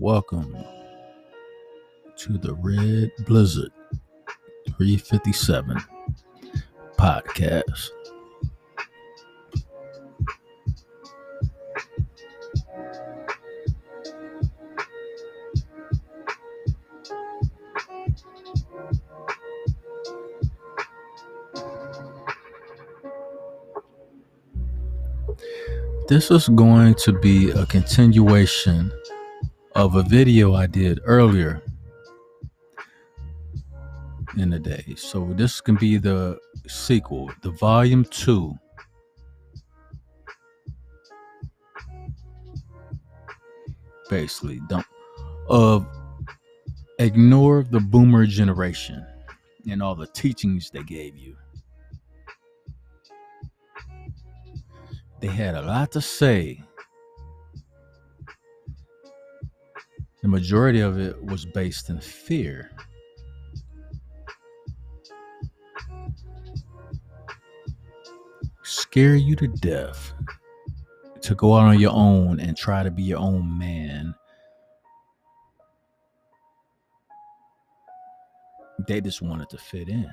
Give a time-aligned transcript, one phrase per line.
[0.00, 0.56] Welcome
[2.16, 3.70] to the Red Blizzard
[4.78, 5.76] 357
[6.96, 7.90] podcast.
[26.08, 28.90] This is going to be a continuation
[29.80, 31.62] of a video I did earlier
[34.36, 34.94] in the day.
[34.98, 38.54] So this can be the sequel, the volume two.
[44.10, 44.84] Basically, don't
[45.48, 45.86] of
[46.98, 49.06] ignore the boomer generation
[49.70, 51.34] and all the teachings they gave you.
[55.20, 56.62] They had a lot to say
[60.22, 62.70] the majority of it was based in fear.
[68.62, 70.12] Scare you to death
[71.22, 74.14] to go out on your own and try to be your own man.
[78.86, 80.10] They just wanted to fit in.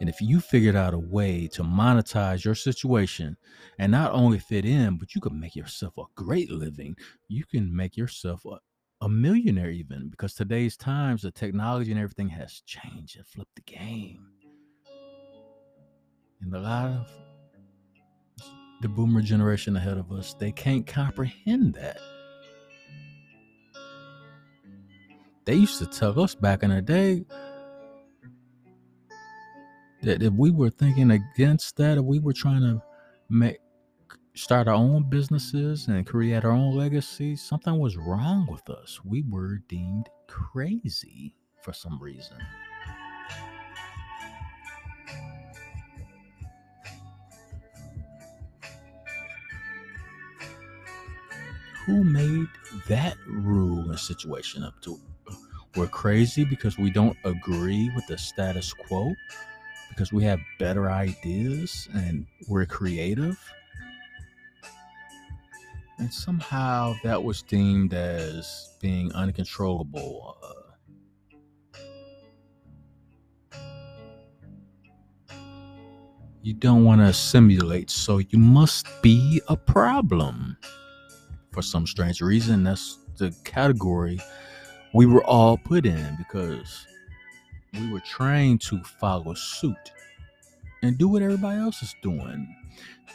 [0.00, 3.36] And if you figured out a way to monetize your situation
[3.78, 6.96] and not only fit in, but you can make yourself a great living,
[7.28, 8.58] you can make yourself a,
[9.04, 13.62] a millionaire even because today's times, the technology and everything has changed and flipped the
[13.62, 14.26] game.
[16.40, 17.10] And a lot of
[18.82, 21.98] the boomer generation ahead of us, they can't comprehend that.
[25.46, 27.24] They used to tell us back in the day,
[30.06, 32.80] that if we were thinking against that, if we were trying to
[33.28, 33.58] make
[34.34, 39.00] start our own businesses and create our own legacy, something was wrong with us.
[39.04, 42.36] We were deemed crazy for some reason.
[51.84, 52.46] Who made
[52.88, 55.00] that rule and situation up to?
[55.74, 59.12] We're crazy because we don't agree with the status quo
[59.96, 63.38] because we have better ideas and we're creative.
[65.98, 70.36] And somehow that was deemed as being uncontrollable.
[70.42, 70.52] Uh,
[76.42, 80.58] you don't want to simulate, so you must be a problem.
[81.52, 84.20] For some strange reason, that's the category
[84.92, 86.86] we were all put in because
[87.78, 89.92] we were trained to follow suit
[90.82, 92.54] and do what everybody else is doing.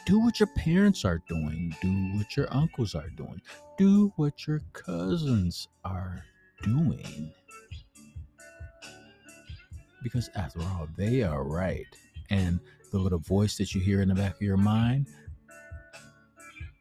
[0.06, 1.74] Do what your parents are doing.
[1.80, 3.40] Do what your uncles are doing.
[3.78, 6.24] Do what your cousins are
[6.62, 7.32] doing.
[10.02, 11.86] Because after all, they are right.
[12.30, 12.58] And
[12.90, 15.06] the little voice that you hear in the back of your mind,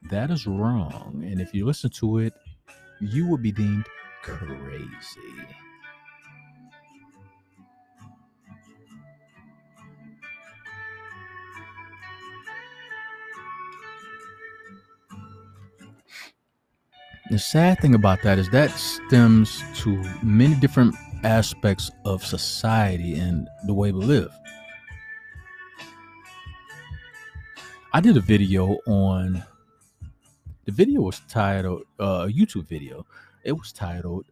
[0.09, 1.23] that is wrong.
[1.25, 2.33] And if you listen to it,
[2.99, 3.85] you will be deemed
[4.23, 4.87] crazy.
[17.31, 20.93] The sad thing about that is that stems to many different
[21.23, 24.33] aspects of society and the way we live.
[27.93, 29.41] I did a video on
[30.65, 33.05] the video was titled uh, a YouTube video.
[33.45, 34.25] It was titled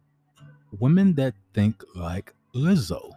[0.78, 3.12] Women That Think Like Lizzo.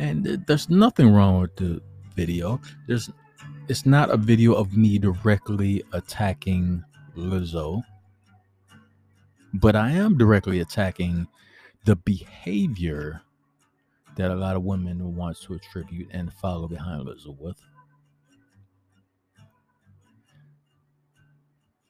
[0.00, 1.82] And there's nothing wrong with the
[2.16, 2.58] video.
[2.88, 3.10] There's
[3.68, 6.82] it's not a video of me directly attacking
[7.16, 7.82] Lizzo,
[9.54, 11.28] but I am directly attacking
[11.84, 13.20] the behavior
[14.16, 17.60] that a lot of women want to attribute and follow behind Lizzo with.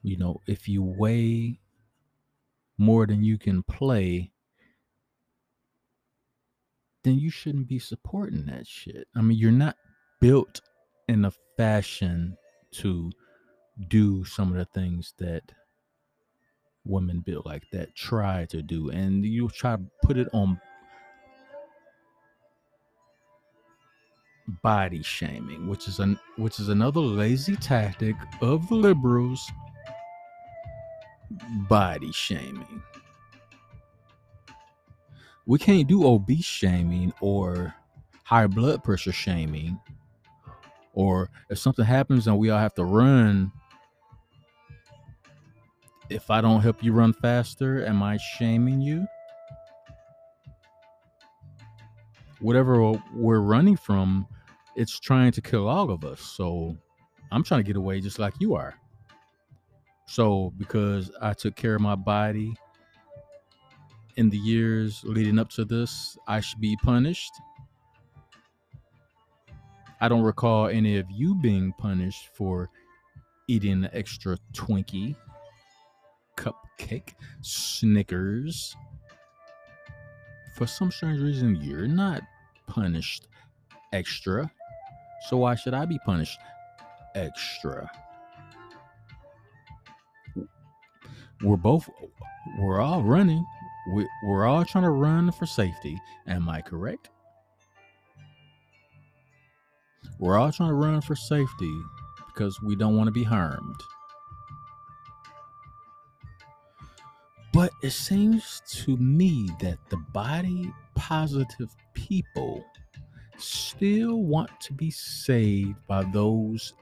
[0.03, 1.59] You know, if you weigh
[2.77, 4.30] more than you can play,
[7.03, 9.07] then you shouldn't be supporting that shit.
[9.15, 9.75] I mean, you're not
[10.19, 10.61] built
[11.07, 12.37] in a fashion
[12.71, 13.11] to
[13.87, 15.43] do some of the things that
[16.85, 20.59] women built like that try to do and you try to put it on
[24.63, 29.49] body shaming which is an which is another lazy tactic of liberals
[31.69, 32.81] body shaming
[35.51, 37.75] we can't do obese shaming or
[38.23, 39.77] high blood pressure shaming,
[40.93, 43.51] or if something happens and we all have to run,
[46.09, 49.05] if I don't help you run faster, am I shaming you?
[52.39, 54.27] Whatever we're running from,
[54.77, 56.21] it's trying to kill all of us.
[56.21, 56.77] So
[57.29, 58.73] I'm trying to get away just like you are.
[60.05, 62.55] So because I took care of my body
[64.15, 67.31] in the years leading up to this, I should be punished.
[69.99, 72.69] I don't recall any of you being punished for
[73.47, 75.15] eating an extra Twinkie,
[76.37, 78.75] cupcake, Snickers.
[80.55, 82.21] For some strange reason, you're not
[82.67, 83.27] punished
[83.93, 84.51] extra.
[85.29, 86.39] So why should I be punished
[87.13, 87.89] extra?
[91.43, 91.89] We're both,
[92.59, 93.45] we're all running.
[93.89, 95.99] We, we're all trying to run for safety.
[96.27, 97.09] Am I correct?
[100.19, 101.73] We're all trying to run for safety
[102.27, 103.81] because we don't want to be harmed.
[107.53, 112.63] But it seems to me that the body positive people
[113.37, 116.73] still want to be saved by those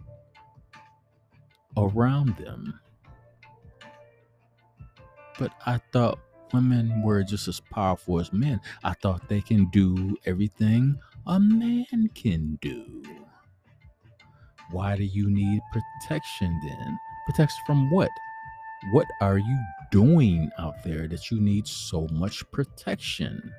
[1.77, 2.79] around them.
[5.39, 6.19] But I thought
[6.53, 8.59] women were just as powerful as men.
[8.83, 13.03] I thought they can do everything a man can do.
[14.71, 16.99] Why do you need protection then?
[17.27, 18.09] Protection from what?
[18.91, 19.59] What are you
[19.91, 23.51] doing out there that you need so much protection?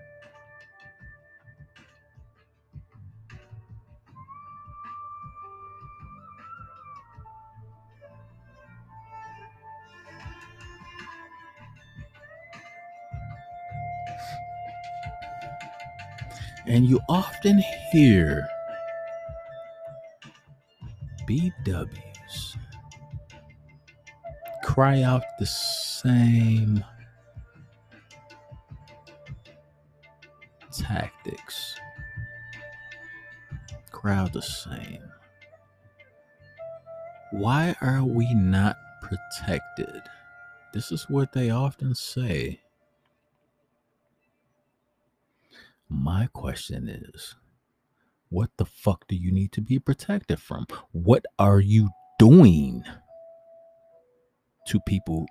[16.70, 18.48] And you often hear
[21.28, 22.56] BWs
[24.62, 26.84] cry out the same
[30.72, 31.74] tactics.
[33.90, 35.02] Cry out the same.
[37.32, 40.02] Why are we not protected?
[40.72, 42.60] This is what they often say.
[45.90, 47.34] My question is
[48.28, 50.66] what the fuck do you need to be protected from?
[50.92, 51.90] What are you
[52.20, 52.84] doing
[54.68, 55.26] to people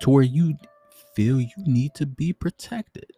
[0.00, 0.56] to where you
[1.14, 3.10] feel you need to be protected?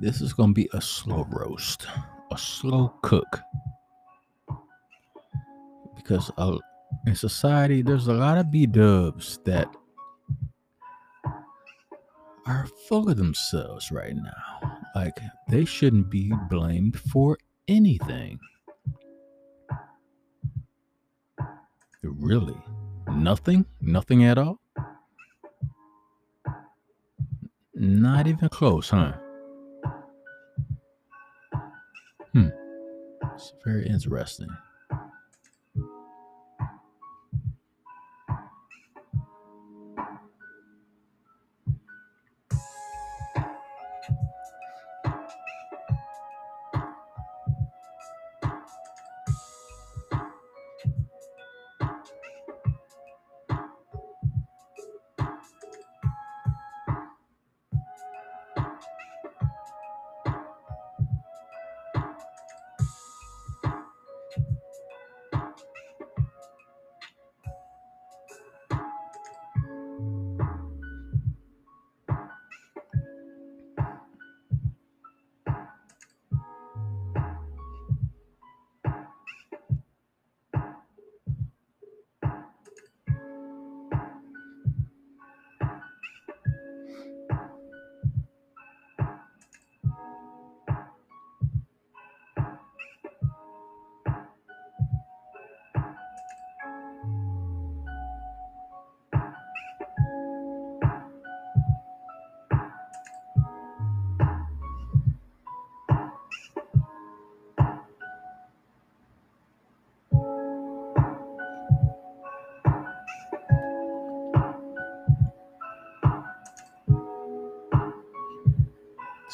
[0.00, 1.86] This is going to be a slow roast,
[2.32, 3.40] a slow cook.
[5.94, 6.56] Because uh,
[7.06, 9.68] in society, there's a lot of B dubs that
[12.46, 14.78] are full of themselves right now.
[14.94, 17.36] Like, they shouldn't be blamed for
[17.68, 18.40] anything.
[22.02, 22.56] Really?
[23.12, 23.66] Nothing?
[23.82, 24.60] Nothing at all?
[27.74, 29.12] Not even close, huh?
[32.32, 32.48] Hmm.
[33.34, 34.48] It's very interesting.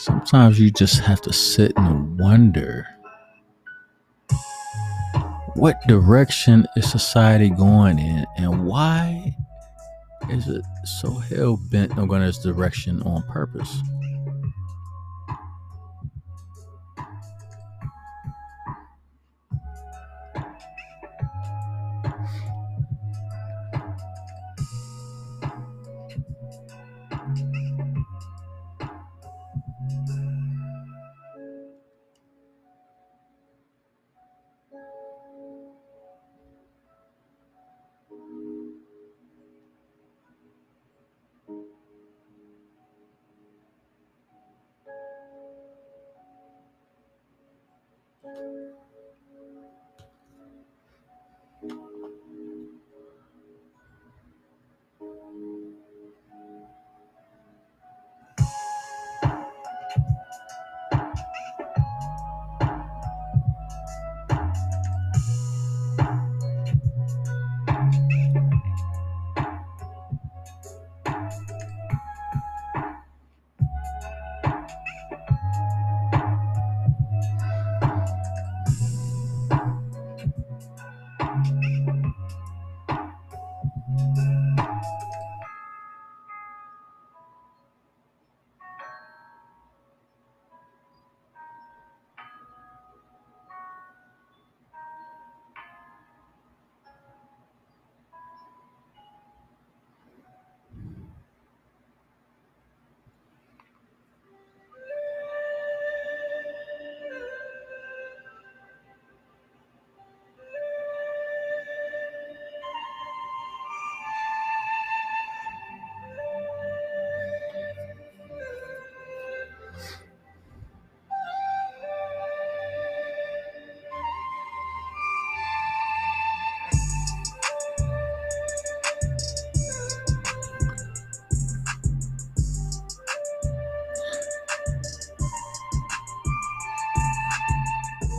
[0.07, 2.87] Sometimes you just have to sit and wonder
[5.55, 9.35] what direction is society going in and why
[10.31, 13.83] is it so hell bent on going this direction on purpose?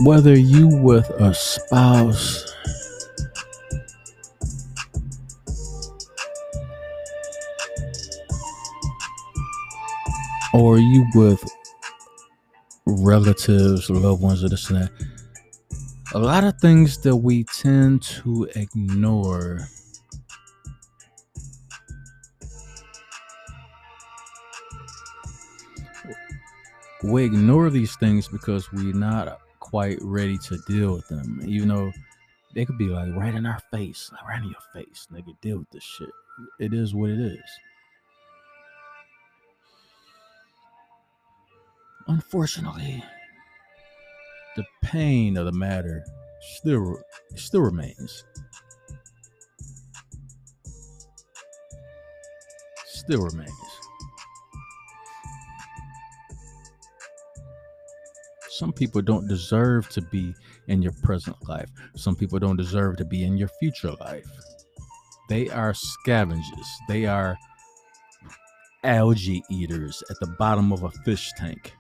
[0.01, 2.53] Whether you with a spouse
[10.53, 11.43] or you with
[12.85, 14.91] relatives, loved ones, or this and that,
[16.13, 19.59] a lot of things that we tend to ignore.
[27.03, 29.27] We ignore these things because we're not
[29.69, 31.91] quite ready to deal with them, even though
[32.55, 35.07] they could be like right in our face, like right in your face.
[35.11, 36.09] Nigga, deal with this shit.
[36.59, 37.39] It is what it is.
[42.07, 43.03] Unfortunately,
[44.55, 46.01] the pain of the matter
[46.55, 46.97] still
[47.35, 48.23] still remains.
[52.85, 53.66] Still remains.
[58.57, 60.33] Some people don't deserve to be
[60.67, 61.69] in your present life.
[61.95, 64.25] Some people don't deserve to be in your future life.
[65.29, 66.67] They are scavengers.
[66.87, 67.37] They are
[68.83, 71.71] algae eaters at the bottom of a fish tank.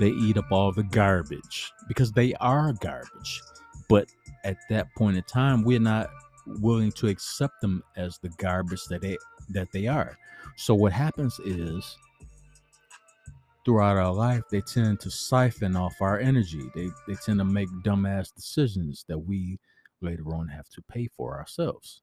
[0.00, 3.42] They eat up all the garbage because they are garbage.
[3.90, 4.08] But
[4.44, 6.08] at that point in time, we're not
[6.46, 9.18] willing to accept them as the garbage that they
[9.50, 10.16] that they are.
[10.56, 11.98] So what happens is
[13.64, 16.70] throughout our life, they tend to siphon off our energy.
[16.74, 19.58] They they tend to make dumbass decisions that we
[20.00, 22.00] later on have to pay for ourselves.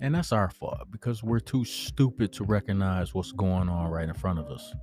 [0.00, 4.14] And that's our fault because we're too stupid to recognize what's going on right in
[4.14, 4.74] front of us.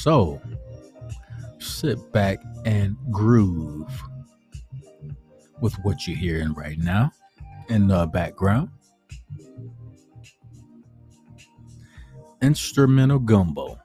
[0.00, 0.40] So
[1.58, 4.02] sit back and groove
[5.60, 7.10] with what you're hearing right now
[7.68, 8.70] in the background.
[12.40, 13.78] Instrumental Gumbo.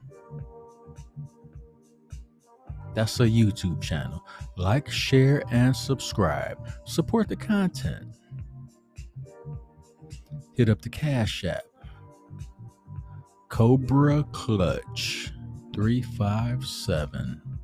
[2.93, 4.25] That's a YouTube channel.
[4.55, 6.57] Like, share, and subscribe.
[6.85, 8.05] Support the content.
[10.55, 11.63] hit up the Cash App.
[13.49, 15.34] Cobra Clutch
[15.75, 17.54] 357.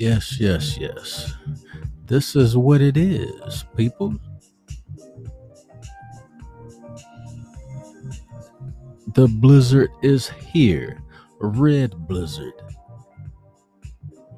[0.00, 1.34] Yes, yes, yes.
[2.06, 4.14] This is what it is, people.
[9.08, 11.02] The blizzard is here.
[11.38, 12.54] Red blizzard.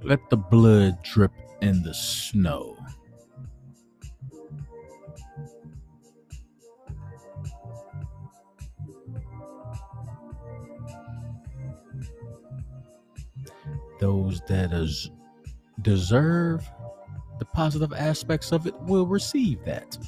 [0.02, 2.76] Let the blood drip in the snow.
[14.00, 15.08] Those that is
[15.82, 16.68] deserve
[17.38, 19.98] the positive aspects of it will receive that.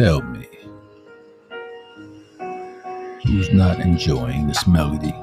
[0.00, 0.48] Tell me,
[3.22, 5.14] who's not enjoying this melody?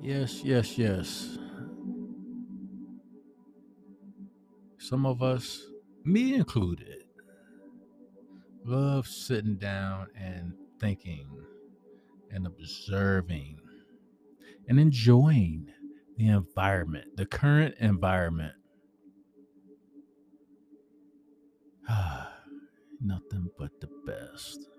[0.00, 1.36] Yes, yes, yes.
[4.78, 5.64] Some of us,
[6.04, 7.04] me included,
[8.64, 11.26] love sitting down and thinking
[12.30, 13.58] and observing
[14.68, 15.68] and enjoying
[16.16, 18.54] the environment, the current environment.
[23.00, 24.75] Nothing but the best.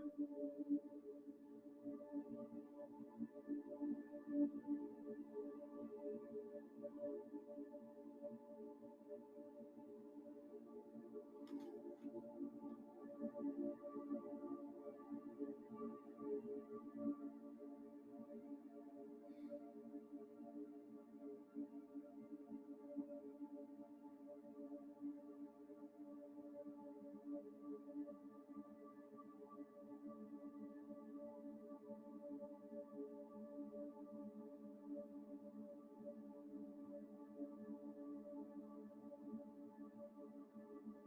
[40.29, 41.06] Ooh.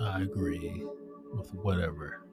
[0.00, 0.84] I agree
[1.34, 2.27] with whatever.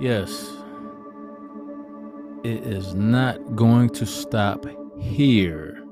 [0.00, 0.50] Yes,
[2.42, 4.64] it is not going to stop
[4.98, 5.84] here.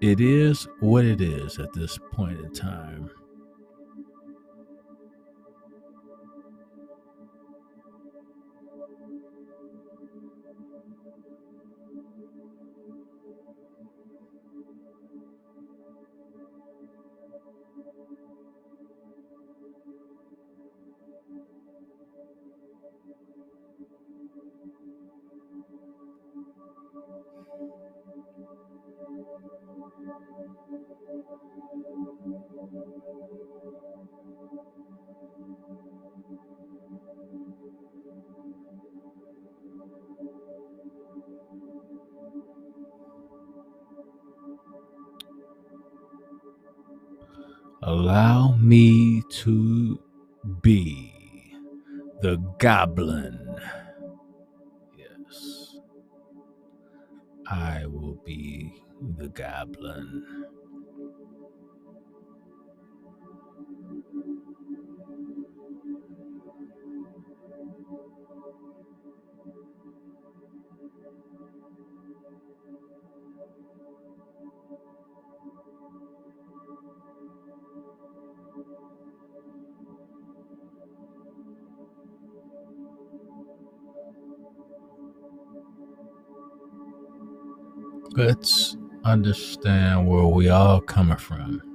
[0.00, 3.10] It is what it is at this point in time.
[47.82, 49.98] Allow me to
[50.62, 51.12] be
[52.22, 53.56] the goblin.
[54.98, 55.76] Yes.
[57.48, 58.72] I will be
[59.18, 60.49] the goblin.
[88.12, 91.69] Let's understand where we all coming from.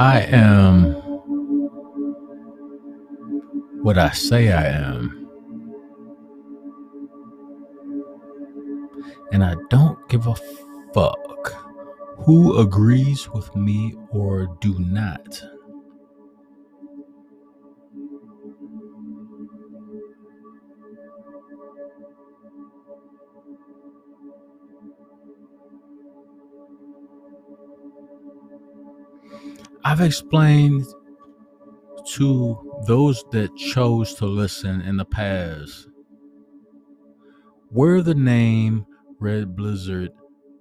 [0.00, 0.92] I am
[3.82, 5.28] what I say I am.
[9.30, 10.34] And I don't give a
[10.94, 11.52] fuck
[12.24, 15.42] who agrees with me or do not.
[29.82, 30.84] I've explained
[32.12, 35.88] to those that chose to listen in the past
[37.70, 38.84] where the name
[39.18, 40.10] Red Blizzard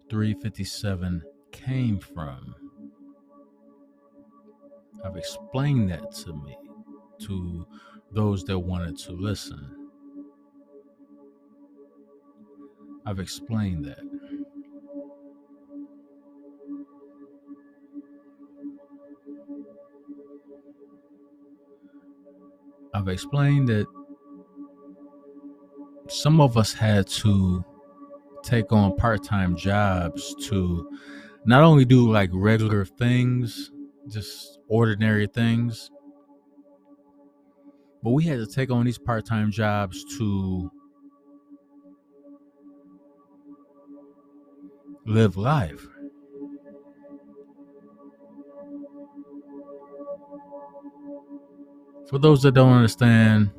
[0.10, 2.56] 357 came from.
[5.04, 6.58] I've explained that to me,
[7.22, 7.68] to
[8.12, 9.90] those that wanted to listen.
[13.06, 14.19] I've explained that.
[23.10, 23.86] Explained that
[26.08, 27.64] some of us had to
[28.44, 30.90] take on part time jobs to
[31.46, 33.72] not only do like regular things,
[34.10, 35.92] just ordinary things,
[38.02, 40.72] but we had to take on these part time jobs to
[45.06, 45.88] live life.
[52.10, 53.52] For those that don't understand,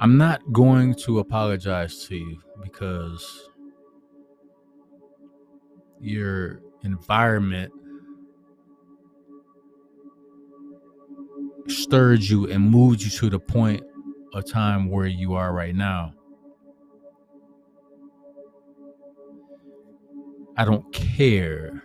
[0.00, 3.50] I'm not going to apologize to you because
[6.00, 7.70] your environment
[11.68, 13.82] stirred you and moved you to the point
[14.32, 16.14] of time where you are right now.
[20.56, 21.83] I don't care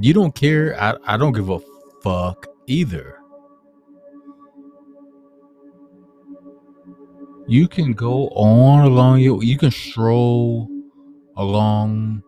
[0.00, 0.80] You don't care.
[0.80, 1.60] I, I don't give a
[2.02, 3.18] fuck either.
[7.46, 10.68] You can go on along your you can stroll
[11.36, 12.22] along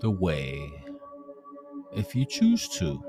[0.00, 0.72] the way
[1.96, 3.02] if you choose to.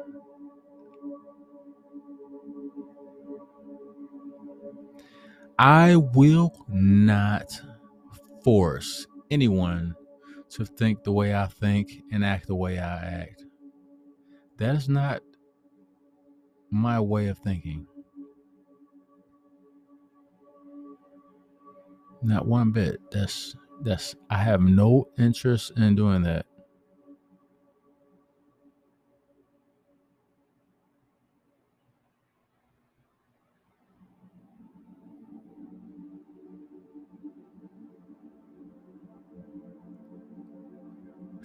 [5.60, 7.62] I will not
[8.44, 9.96] force anyone
[10.56, 13.44] to think the way I think and act the way I act.
[14.58, 15.22] That is not
[16.72, 17.86] my way of thinking.
[22.22, 23.02] Not one bit.
[23.12, 26.46] That's that's I have no interest in doing that.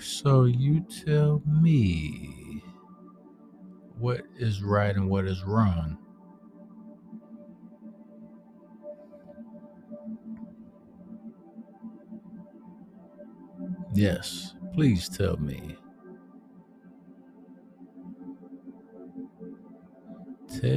[0.01, 2.63] So you tell me
[3.99, 5.99] what is right and what is wrong.
[13.95, 15.77] Yes, please tell me.
[20.61, 20.71] Tell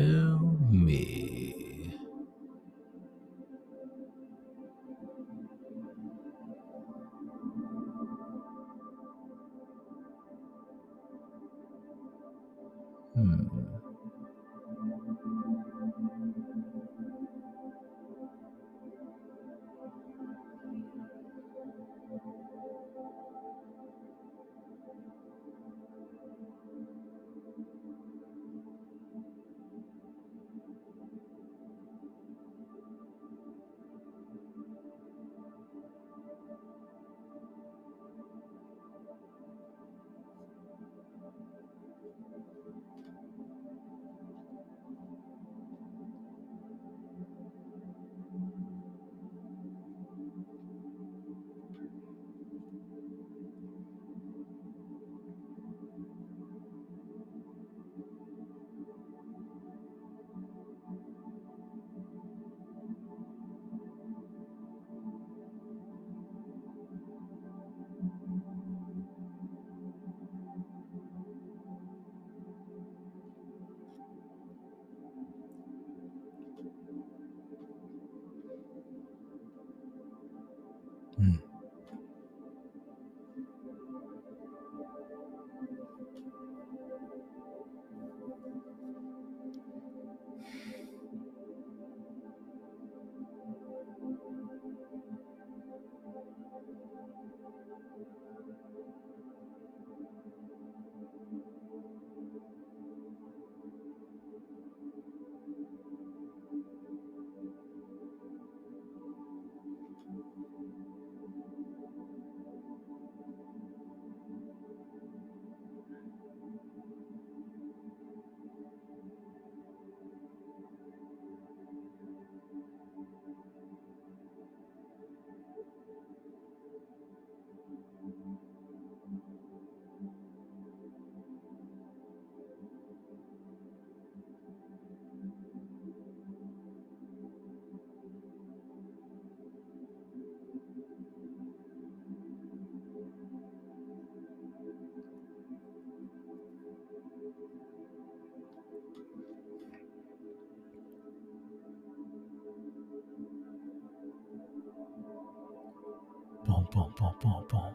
[156.74, 157.72] 宝宝宝宝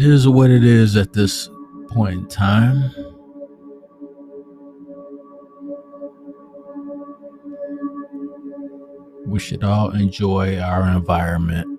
[0.00, 1.50] It is what it is at this
[1.90, 2.90] point in time.
[9.26, 11.78] We should all enjoy our environment.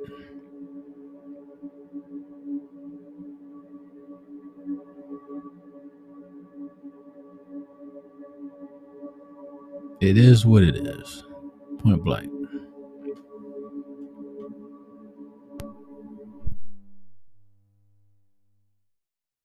[9.99, 11.23] It is what it is.
[11.79, 12.30] Point blank.